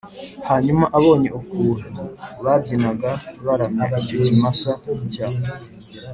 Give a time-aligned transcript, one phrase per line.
[0.49, 2.01] Hanyuma abonye ukuntu
[2.43, 3.11] babyinaga
[3.45, 4.71] baramya icyo kimasa
[5.13, 5.27] cya